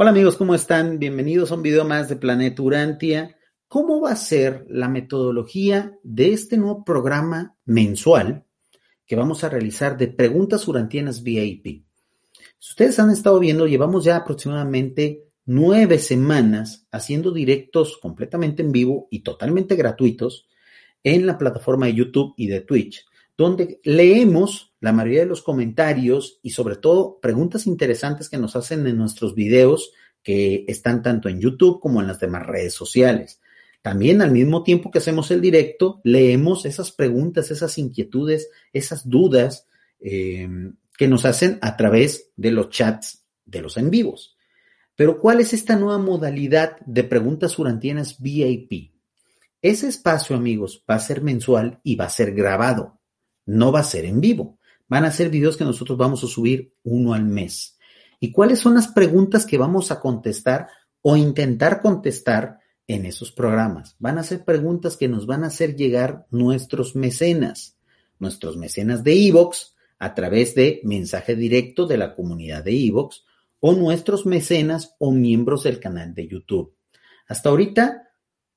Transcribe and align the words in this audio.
Hola 0.00 0.10
amigos, 0.10 0.36
¿cómo 0.36 0.54
están? 0.54 1.00
Bienvenidos 1.00 1.50
a 1.50 1.56
un 1.56 1.62
video 1.62 1.84
más 1.84 2.08
de 2.08 2.14
Planeta 2.14 2.62
Urantia. 2.62 3.36
¿Cómo 3.66 4.00
va 4.00 4.12
a 4.12 4.16
ser 4.16 4.64
la 4.68 4.88
metodología 4.88 5.98
de 6.04 6.32
este 6.32 6.56
nuevo 6.56 6.84
programa 6.84 7.56
mensual 7.64 8.44
que 9.04 9.16
vamos 9.16 9.42
a 9.42 9.48
realizar 9.48 9.98
de 9.98 10.06
preguntas 10.06 10.68
urantianas 10.68 11.24
VIP? 11.24 11.82
Si 12.60 12.70
ustedes 12.70 13.00
han 13.00 13.10
estado 13.10 13.40
viendo, 13.40 13.66
llevamos 13.66 14.04
ya 14.04 14.14
aproximadamente 14.18 15.24
nueve 15.46 15.98
semanas 15.98 16.86
haciendo 16.92 17.32
directos 17.32 17.98
completamente 18.00 18.62
en 18.62 18.70
vivo 18.70 19.08
y 19.10 19.24
totalmente 19.24 19.74
gratuitos 19.74 20.46
en 21.02 21.26
la 21.26 21.36
plataforma 21.36 21.86
de 21.86 21.94
YouTube 21.94 22.34
y 22.36 22.46
de 22.46 22.60
Twitch, 22.60 23.04
donde 23.36 23.80
leemos 23.82 24.67
la 24.80 24.92
mayoría 24.92 25.20
de 25.20 25.26
los 25.26 25.42
comentarios 25.42 26.38
y 26.42 26.50
sobre 26.50 26.76
todo 26.76 27.18
preguntas 27.20 27.66
interesantes 27.66 28.28
que 28.28 28.38
nos 28.38 28.56
hacen 28.56 28.86
en 28.86 28.96
nuestros 28.96 29.34
videos 29.34 29.92
que 30.22 30.64
están 30.68 31.02
tanto 31.02 31.28
en 31.28 31.40
YouTube 31.40 31.80
como 31.80 32.00
en 32.00 32.06
las 32.06 32.20
demás 32.20 32.46
redes 32.46 32.74
sociales. 32.74 33.40
También 33.82 34.22
al 34.22 34.32
mismo 34.32 34.62
tiempo 34.62 34.90
que 34.90 34.98
hacemos 34.98 35.30
el 35.30 35.40
directo, 35.40 36.00
leemos 36.04 36.64
esas 36.64 36.92
preguntas, 36.92 37.50
esas 37.50 37.78
inquietudes, 37.78 38.50
esas 38.72 39.08
dudas 39.08 39.66
eh, 40.00 40.48
que 40.96 41.08
nos 41.08 41.24
hacen 41.24 41.58
a 41.62 41.76
través 41.76 42.30
de 42.36 42.50
los 42.50 42.70
chats 42.70 43.24
de 43.44 43.62
los 43.62 43.76
en 43.76 43.90
vivos. 43.90 44.36
Pero 44.94 45.20
¿cuál 45.20 45.40
es 45.40 45.52
esta 45.52 45.76
nueva 45.76 45.98
modalidad 45.98 46.76
de 46.84 47.04
preguntas 47.04 47.58
urantianas 47.58 48.20
VIP? 48.20 48.92
Ese 49.62 49.88
espacio, 49.88 50.36
amigos, 50.36 50.84
va 50.90 50.96
a 50.96 51.00
ser 51.00 51.22
mensual 51.22 51.80
y 51.84 51.94
va 51.96 52.06
a 52.06 52.10
ser 52.10 52.34
grabado. 52.34 53.00
No 53.46 53.70
va 53.70 53.80
a 53.80 53.84
ser 53.84 54.04
en 54.04 54.20
vivo. 54.20 54.58
Van 54.88 55.04
a 55.04 55.10
ser 55.10 55.28
videos 55.28 55.56
que 55.56 55.64
nosotros 55.64 55.98
vamos 55.98 56.24
a 56.24 56.26
subir 56.26 56.72
uno 56.82 57.12
al 57.12 57.24
mes. 57.24 57.78
¿Y 58.20 58.32
cuáles 58.32 58.58
son 58.58 58.74
las 58.74 58.88
preguntas 58.88 59.46
que 59.46 59.58
vamos 59.58 59.90
a 59.90 60.00
contestar 60.00 60.68
o 61.02 61.16
intentar 61.16 61.80
contestar 61.80 62.58
en 62.86 63.06
esos 63.06 63.30
programas? 63.30 63.96
Van 63.98 64.18
a 64.18 64.22
ser 64.22 64.44
preguntas 64.44 64.96
que 64.96 65.08
nos 65.08 65.26
van 65.26 65.44
a 65.44 65.48
hacer 65.48 65.76
llegar 65.76 66.26
nuestros 66.30 66.96
mecenas, 66.96 67.76
nuestros 68.18 68.56
mecenas 68.56 69.04
de 69.04 69.28
Evox 69.28 69.76
a 69.98 70.14
través 70.14 70.54
de 70.54 70.80
mensaje 70.84 71.36
directo 71.36 71.86
de 71.86 71.98
la 71.98 72.14
comunidad 72.14 72.64
de 72.64 72.86
Evox 72.86 73.24
o 73.60 73.72
nuestros 73.74 74.26
mecenas 74.26 74.94
o 74.98 75.12
miembros 75.12 75.64
del 75.64 75.80
canal 75.80 76.14
de 76.14 76.28
YouTube. 76.28 76.74
Hasta 77.26 77.50
ahorita 77.50 78.08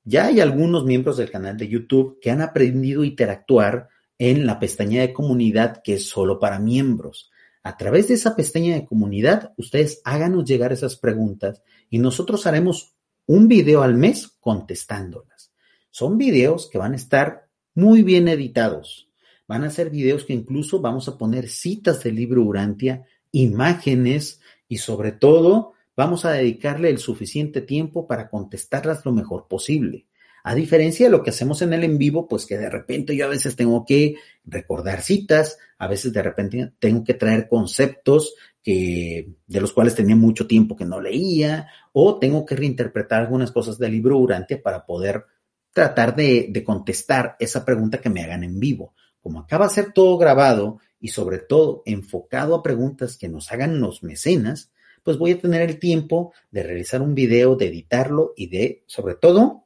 ya 0.04 0.26
hay 0.26 0.40
algunos 0.40 0.84
miembros 0.84 1.16
del 1.16 1.30
canal 1.30 1.56
de 1.56 1.68
YouTube 1.68 2.18
que 2.20 2.30
han 2.30 2.40
aprendido 2.40 3.02
a 3.02 3.06
interactuar 3.06 3.88
en 4.24 4.46
la 4.46 4.60
pestaña 4.60 5.00
de 5.00 5.12
comunidad 5.12 5.82
que 5.82 5.94
es 5.94 6.08
solo 6.08 6.38
para 6.38 6.60
miembros. 6.60 7.32
A 7.64 7.76
través 7.76 8.06
de 8.06 8.14
esa 8.14 8.36
pestaña 8.36 8.76
de 8.76 8.86
comunidad, 8.86 9.52
ustedes 9.56 10.00
háganos 10.04 10.44
llegar 10.44 10.72
esas 10.72 10.94
preguntas 10.94 11.60
y 11.90 11.98
nosotros 11.98 12.46
haremos 12.46 12.94
un 13.26 13.48
video 13.48 13.82
al 13.82 13.96
mes 13.96 14.28
contestándolas. 14.38 15.52
Son 15.90 16.18
videos 16.18 16.70
que 16.70 16.78
van 16.78 16.92
a 16.92 16.96
estar 16.96 17.48
muy 17.74 18.04
bien 18.04 18.28
editados. 18.28 19.10
Van 19.48 19.64
a 19.64 19.70
ser 19.70 19.90
videos 19.90 20.24
que 20.24 20.34
incluso 20.34 20.80
vamos 20.80 21.08
a 21.08 21.18
poner 21.18 21.48
citas 21.48 22.04
del 22.04 22.14
libro 22.14 22.44
Urantia, 22.44 23.04
imágenes 23.32 24.40
y 24.68 24.76
sobre 24.76 25.10
todo 25.10 25.72
vamos 25.96 26.24
a 26.24 26.30
dedicarle 26.30 26.90
el 26.90 26.98
suficiente 26.98 27.60
tiempo 27.60 28.06
para 28.06 28.30
contestarlas 28.30 29.04
lo 29.04 29.10
mejor 29.10 29.48
posible. 29.48 30.06
A 30.44 30.54
diferencia 30.54 31.06
de 31.06 31.10
lo 31.10 31.22
que 31.22 31.30
hacemos 31.30 31.62
en 31.62 31.72
el 31.72 31.84
en 31.84 31.98
vivo, 31.98 32.26
pues 32.26 32.46
que 32.46 32.58
de 32.58 32.68
repente 32.68 33.16
yo 33.16 33.26
a 33.26 33.28
veces 33.28 33.54
tengo 33.54 33.84
que 33.84 34.16
recordar 34.44 35.02
citas, 35.02 35.58
a 35.78 35.86
veces 35.86 36.12
de 36.12 36.22
repente 36.22 36.72
tengo 36.78 37.04
que 37.04 37.14
traer 37.14 37.48
conceptos 37.48 38.34
que, 38.62 39.34
de 39.46 39.60
los 39.60 39.72
cuales 39.72 39.94
tenía 39.94 40.16
mucho 40.16 40.46
tiempo 40.46 40.76
que 40.76 40.84
no 40.84 41.00
leía, 41.00 41.68
o 41.92 42.18
tengo 42.18 42.44
que 42.44 42.56
reinterpretar 42.56 43.20
algunas 43.20 43.52
cosas 43.52 43.78
del 43.78 43.92
libro 43.92 44.18
Urantia 44.18 44.62
para 44.62 44.84
poder 44.84 45.24
tratar 45.72 46.14
de, 46.14 46.48
de 46.50 46.64
contestar 46.64 47.36
esa 47.38 47.64
pregunta 47.64 47.98
que 47.98 48.10
me 48.10 48.22
hagan 48.22 48.44
en 48.44 48.58
vivo. 48.58 48.94
Como 49.20 49.40
acaba 49.40 49.68
de 49.68 49.74
ser 49.74 49.92
todo 49.92 50.18
grabado 50.18 50.80
y 50.98 51.08
sobre 51.08 51.38
todo 51.38 51.82
enfocado 51.86 52.54
a 52.54 52.62
preguntas 52.62 53.16
que 53.16 53.28
nos 53.28 53.50
hagan 53.52 53.80
los 53.80 54.02
mecenas, 54.02 54.72
pues 55.02 55.18
voy 55.18 55.32
a 55.32 55.38
tener 55.38 55.62
el 55.62 55.78
tiempo 55.78 56.32
de 56.50 56.62
realizar 56.62 57.02
un 57.02 57.14
video, 57.14 57.56
de 57.56 57.68
editarlo 57.68 58.34
y 58.36 58.48
de, 58.48 58.84
sobre 58.86 59.14
todo, 59.14 59.61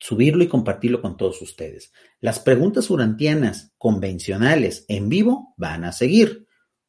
subirlo 0.00 0.42
y 0.42 0.48
compartirlo 0.48 1.02
con 1.02 1.16
todos 1.16 1.40
ustedes. 1.42 1.92
Las 2.20 2.40
preguntas 2.40 2.90
urantianas 2.90 3.72
convencionales 3.78 4.86
en 4.88 5.08
vivo 5.08 5.54
van 5.56 5.84
a 5.84 5.92
seguir 5.92 6.46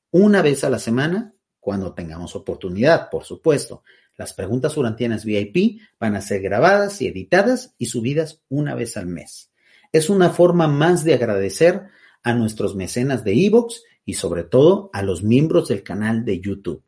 una 0.10 0.42
vez 0.42 0.64
a 0.64 0.70
la 0.70 0.80
semana 0.80 1.36
cuando 1.60 1.94
tengamos 1.94 2.36
oportunidad, 2.36 3.10
por 3.10 3.26
supuesto. 3.26 3.84
Las 4.18 4.34
preguntas 4.34 4.76
urantianas 4.78 5.26
VIP 5.26 5.82
van 6.00 6.16
a 6.16 6.22
ser 6.22 6.42
grabadas 6.42 7.02
y 7.02 7.08
editadas 7.08 7.76
y 7.78 7.88
subidas 7.88 8.42
una 8.50 8.76
vez 8.76 8.98
al 8.98 9.08
mes. 9.08 9.52
Es 9.92 10.10
una 10.10 10.30
forma 10.30 10.68
más 10.68 11.04
de 11.04 11.14
agradecer 11.14 11.84
a 12.24 12.34
nuestros 12.34 12.76
mecenas 12.76 13.24
de 13.24 13.46
Evox 13.46 13.84
y 14.06 14.14
sobre 14.14 14.44
todo 14.44 14.90
a 14.94 15.02
los 15.02 15.22
miembros 15.22 15.68
del 15.68 15.84
canal 15.84 16.24
de 16.24 16.40
YouTube. 16.40 16.84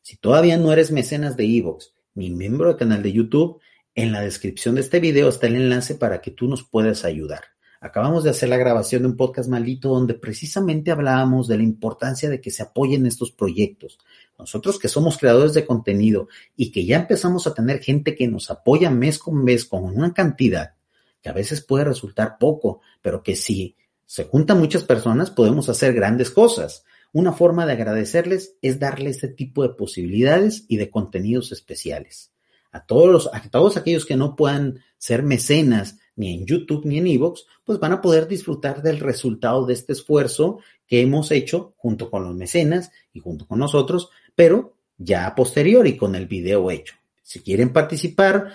Si 0.00 0.16
todavía 0.16 0.56
no 0.56 0.72
eres 0.72 0.92
mecenas 0.92 1.36
de 1.36 1.44
Evox 1.44 1.92
ni 2.14 2.30
miembro 2.30 2.68
del 2.68 2.76
canal 2.76 3.02
de 3.02 3.12
YouTube, 3.12 3.60
en 3.96 4.12
la 4.12 4.20
descripción 4.20 4.74
de 4.74 4.82
este 4.82 5.00
video 5.00 5.30
está 5.30 5.46
el 5.46 5.56
enlace 5.56 5.94
para 5.94 6.20
que 6.20 6.30
tú 6.30 6.46
nos 6.46 6.62
puedas 6.62 7.06
ayudar. 7.06 7.44
Acabamos 7.80 8.24
de 8.24 8.30
hacer 8.30 8.50
la 8.50 8.58
grabación 8.58 9.02
de 9.02 9.08
un 9.08 9.16
podcast 9.16 9.48
maldito 9.48 9.88
donde 9.88 10.12
precisamente 10.12 10.90
hablábamos 10.90 11.48
de 11.48 11.56
la 11.56 11.62
importancia 11.62 12.28
de 12.28 12.40
que 12.42 12.50
se 12.50 12.62
apoyen 12.62 13.06
estos 13.06 13.32
proyectos. 13.32 13.98
Nosotros 14.38 14.78
que 14.78 14.88
somos 14.88 15.16
creadores 15.16 15.54
de 15.54 15.64
contenido 15.64 16.28
y 16.56 16.72
que 16.72 16.84
ya 16.84 16.98
empezamos 16.98 17.46
a 17.46 17.54
tener 17.54 17.82
gente 17.82 18.14
que 18.14 18.28
nos 18.28 18.50
apoya 18.50 18.90
mes 18.90 19.18
con 19.18 19.42
mes 19.42 19.64
con 19.64 19.84
una 19.84 20.12
cantidad 20.12 20.74
que 21.22 21.30
a 21.30 21.32
veces 21.32 21.62
puede 21.62 21.84
resultar 21.84 22.36
poco, 22.38 22.82
pero 23.00 23.22
que 23.22 23.34
si 23.34 23.76
se 24.04 24.24
juntan 24.24 24.58
muchas 24.58 24.84
personas 24.84 25.30
podemos 25.30 25.70
hacer 25.70 25.94
grandes 25.94 26.30
cosas. 26.30 26.84
Una 27.12 27.32
forma 27.32 27.64
de 27.64 27.72
agradecerles 27.72 28.56
es 28.60 28.78
darle 28.78 29.08
este 29.08 29.28
tipo 29.28 29.62
de 29.62 29.70
posibilidades 29.70 30.66
y 30.68 30.76
de 30.76 30.90
contenidos 30.90 31.50
especiales. 31.50 32.35
A 32.76 32.84
todos, 32.84 33.30
a 33.32 33.40
todos 33.48 33.78
aquellos 33.78 34.04
que 34.04 34.16
no 34.16 34.36
puedan 34.36 34.80
ser 34.98 35.22
mecenas 35.22 35.98
ni 36.14 36.34
en 36.34 36.44
YouTube 36.44 36.84
ni 36.84 36.98
en 36.98 37.06
Evox, 37.06 37.46
pues 37.64 37.78
van 37.78 37.92
a 37.92 38.02
poder 38.02 38.28
disfrutar 38.28 38.82
del 38.82 39.00
resultado 39.00 39.64
de 39.64 39.72
este 39.72 39.94
esfuerzo 39.94 40.58
que 40.86 41.00
hemos 41.00 41.30
hecho 41.30 41.72
junto 41.78 42.10
con 42.10 42.24
los 42.24 42.34
mecenas 42.34 42.92
y 43.14 43.20
junto 43.20 43.46
con 43.46 43.60
nosotros, 43.60 44.10
pero 44.34 44.76
ya 44.98 45.26
a 45.26 45.34
posteriori 45.34 45.96
con 45.96 46.14
el 46.16 46.26
video 46.26 46.70
hecho. 46.70 46.94
Si 47.22 47.40
quieren 47.40 47.72
participar 47.72 48.52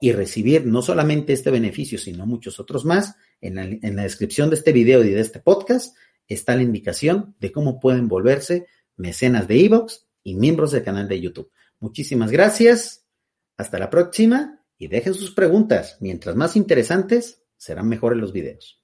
y 0.00 0.10
recibir 0.10 0.66
no 0.66 0.82
solamente 0.82 1.32
este 1.32 1.52
beneficio, 1.52 1.98
sino 1.98 2.26
muchos 2.26 2.58
otros 2.58 2.84
más, 2.84 3.14
en 3.40 3.54
la, 3.54 3.62
en 3.62 3.94
la 3.94 4.02
descripción 4.02 4.50
de 4.50 4.56
este 4.56 4.72
video 4.72 5.04
y 5.04 5.10
de 5.10 5.20
este 5.20 5.38
podcast 5.38 5.96
está 6.26 6.56
la 6.56 6.62
indicación 6.62 7.36
de 7.38 7.52
cómo 7.52 7.78
pueden 7.78 8.08
volverse 8.08 8.66
mecenas 8.96 9.46
de 9.46 9.64
Evox 9.66 10.08
y 10.24 10.34
miembros 10.34 10.72
del 10.72 10.82
canal 10.82 11.06
de 11.06 11.20
YouTube. 11.20 11.52
Muchísimas 11.78 12.32
gracias. 12.32 13.04
Hasta 13.60 13.78
la 13.78 13.90
próxima 13.90 14.64
y 14.78 14.88
dejen 14.88 15.12
sus 15.12 15.34
preguntas. 15.34 15.98
Mientras 16.00 16.34
más 16.34 16.56
interesantes, 16.56 17.42
serán 17.58 17.90
mejores 17.90 18.18
los 18.18 18.32
videos. 18.32 18.79